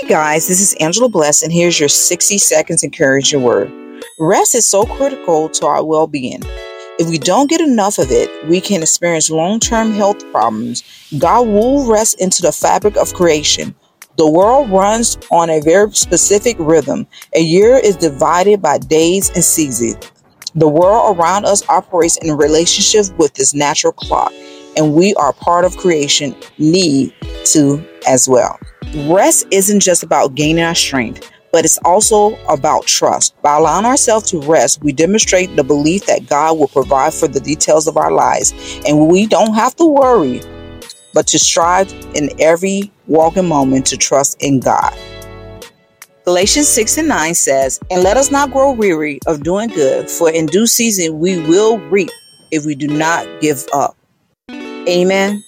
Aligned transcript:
Hey 0.00 0.06
guys, 0.06 0.46
this 0.46 0.60
is 0.60 0.74
Angela 0.74 1.08
Bless, 1.08 1.42
and 1.42 1.52
here's 1.52 1.80
your 1.80 1.88
60 1.88 2.38
seconds 2.38 2.84
encouraging 2.84 3.42
word. 3.42 3.72
Rest 4.20 4.54
is 4.54 4.64
so 4.64 4.84
critical 4.84 5.48
to 5.48 5.66
our 5.66 5.84
well 5.84 6.06
being. 6.06 6.40
If 7.00 7.10
we 7.10 7.18
don't 7.18 7.50
get 7.50 7.60
enough 7.60 7.98
of 7.98 8.12
it, 8.12 8.30
we 8.48 8.60
can 8.60 8.80
experience 8.80 9.28
long 9.28 9.58
term 9.58 9.90
health 9.90 10.20
problems. 10.30 10.84
God 11.18 11.48
will 11.48 11.90
rest 11.90 12.20
into 12.20 12.42
the 12.42 12.52
fabric 12.52 12.96
of 12.96 13.12
creation. 13.12 13.74
The 14.16 14.30
world 14.30 14.70
runs 14.70 15.18
on 15.32 15.50
a 15.50 15.60
very 15.60 15.90
specific 15.90 16.54
rhythm. 16.60 17.04
A 17.34 17.40
year 17.40 17.76
is 17.76 17.96
divided 17.96 18.62
by 18.62 18.78
days 18.78 19.30
and 19.30 19.42
seasons. 19.42 20.12
The 20.54 20.68
world 20.68 21.18
around 21.18 21.44
us 21.44 21.68
operates 21.68 22.18
in 22.18 22.36
relationship 22.36 23.18
with 23.18 23.34
this 23.34 23.52
natural 23.52 23.94
clock, 23.94 24.32
and 24.76 24.94
we 24.94 25.12
are 25.14 25.32
part 25.32 25.64
of 25.64 25.76
creation, 25.76 26.36
need 26.56 27.12
to 27.46 27.84
as 28.06 28.28
well. 28.28 28.60
Rest 28.94 29.46
isn't 29.50 29.80
just 29.80 30.02
about 30.02 30.34
gaining 30.34 30.64
our 30.64 30.74
strength, 30.74 31.30
but 31.52 31.64
it's 31.64 31.78
also 31.84 32.34
about 32.46 32.86
trust. 32.86 33.40
By 33.42 33.56
allowing 33.56 33.84
ourselves 33.84 34.30
to 34.30 34.40
rest, 34.40 34.82
we 34.82 34.92
demonstrate 34.92 35.54
the 35.56 35.64
belief 35.64 36.06
that 36.06 36.26
God 36.26 36.58
will 36.58 36.68
provide 36.68 37.12
for 37.12 37.28
the 37.28 37.40
details 37.40 37.86
of 37.86 37.98
our 37.98 38.10
lives, 38.10 38.54
and 38.86 39.08
we 39.08 39.26
don't 39.26 39.52
have 39.52 39.76
to 39.76 39.84
worry, 39.84 40.40
but 41.12 41.26
to 41.28 41.38
strive 41.38 41.92
in 42.14 42.30
every 42.40 42.90
walking 43.06 43.46
moment 43.46 43.84
to 43.88 43.98
trust 43.98 44.42
in 44.42 44.58
God. 44.58 44.96
Galatians 46.24 46.68
6 46.68 46.98
and 46.98 47.08
9 47.08 47.34
says, 47.34 47.80
And 47.90 48.02
let 48.02 48.16
us 48.16 48.30
not 48.30 48.52
grow 48.52 48.72
weary 48.72 49.18
of 49.26 49.42
doing 49.42 49.68
good, 49.68 50.10
for 50.10 50.30
in 50.30 50.46
due 50.46 50.66
season 50.66 51.18
we 51.18 51.38
will 51.46 51.78
reap 51.90 52.10
if 52.50 52.64
we 52.64 52.74
do 52.74 52.88
not 52.88 53.26
give 53.42 53.66
up. 53.74 53.96
Amen. 54.50 55.44